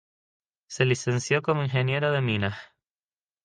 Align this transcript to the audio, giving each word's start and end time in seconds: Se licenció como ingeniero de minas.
Se 0.67 0.83
licenció 0.83 1.43
como 1.43 1.61
ingeniero 1.63 2.11
de 2.11 2.21
minas. 2.21 2.57